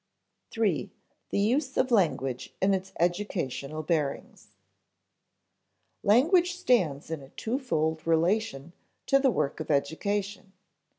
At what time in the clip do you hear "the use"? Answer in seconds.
1.29-1.77